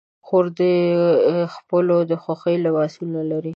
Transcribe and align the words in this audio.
خور 0.25 0.45
د 0.59 0.61
خپلو 1.55 1.97
د 2.09 2.11
خوښې 2.23 2.55
لباسونه 2.65 3.19
لري. 3.31 3.49